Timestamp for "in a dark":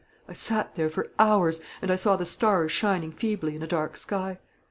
3.55-3.95